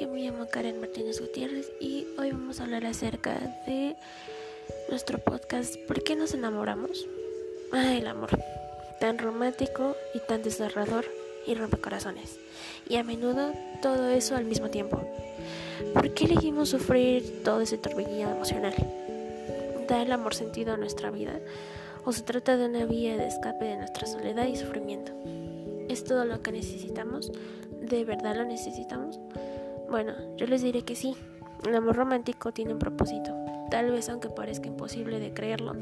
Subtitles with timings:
[0.00, 3.34] yo me llamo Karen Martínez Gutiérrez y hoy vamos a hablar acerca
[3.66, 3.96] de
[4.88, 7.08] nuestro podcast ¿Por qué nos enamoramos?
[7.72, 8.30] Ah, el amor,
[9.00, 11.04] tan romántico y tan desgarrador
[11.46, 12.38] y rompecorazones.
[12.88, 13.52] Y a menudo
[13.82, 15.00] todo eso al mismo tiempo.
[15.94, 18.74] ¿Por qué elegimos sufrir todo ese torbellino emocional?
[19.88, 21.40] ¿Da el amor sentido a nuestra vida?
[22.04, 25.12] ¿O se trata de una vía de escape de nuestra soledad y sufrimiento?
[25.88, 27.32] ¿Es todo lo que necesitamos?
[27.88, 29.18] ¿De verdad lo necesitamos?
[29.88, 31.14] Bueno, yo les diré que sí.
[31.66, 33.34] El amor romántico tiene un propósito,
[33.70, 35.74] tal vez aunque parezca imposible de creerlo.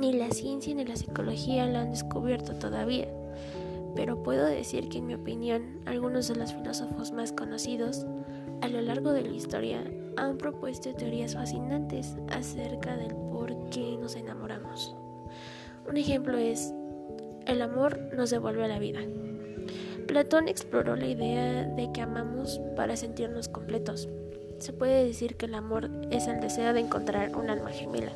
[0.00, 3.06] Ni la ciencia ni la psicología lo han descubierto todavía.
[3.94, 8.04] Pero puedo decir que en mi opinión, algunos de los filósofos más conocidos
[8.60, 9.84] a lo largo de la historia
[10.16, 14.96] han propuesto teorías fascinantes acerca del por qué nos enamoramos.
[15.88, 16.74] Un ejemplo es,
[17.46, 19.00] el amor nos devuelve a la vida.
[20.08, 24.08] Platón exploró la idea de que amamos para sentirnos completos.
[24.58, 28.10] Se puede decir que el amor es el deseo de encontrar un alma gemela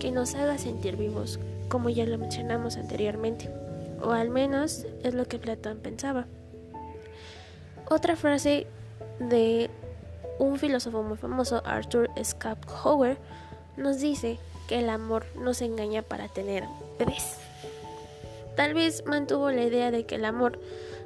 [0.00, 3.48] que nos haga sentir vivos, como ya lo mencionamos anteriormente,
[4.02, 6.26] o al menos es lo que Platón pensaba.
[7.88, 8.66] Otra frase
[9.20, 9.70] de
[10.40, 13.16] un filósofo muy famoso, Arthur Schopenhauer,
[13.76, 16.64] nos dice que el amor nos engaña para tener
[16.98, 17.38] bebés.
[18.56, 20.58] Tal vez mantuvo la idea de que el amor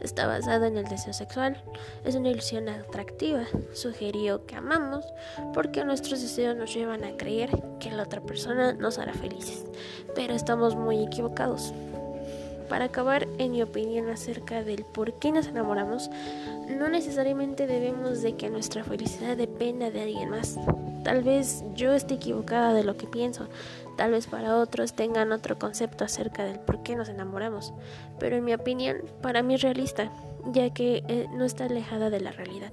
[0.00, 1.62] está basado en el deseo sexual.
[2.04, 3.44] Es una ilusión atractiva.
[3.72, 5.04] Sugirió que amamos
[5.54, 9.64] porque nuestros deseos nos llevan a creer que la otra persona nos hará felices.
[10.14, 11.72] Pero estamos muy equivocados.
[12.68, 16.08] Para acabar, en mi opinión acerca del por qué nos enamoramos,
[16.70, 20.56] no necesariamente debemos de que nuestra felicidad dependa de alguien más.
[21.04, 23.48] Tal vez yo esté equivocada de lo que pienso,
[23.96, 27.72] tal vez para otros tengan otro concepto acerca del por qué nos enamoramos,
[28.18, 30.10] pero en mi opinión, para mí es realista,
[30.52, 32.72] ya que eh, no está alejada de la realidad.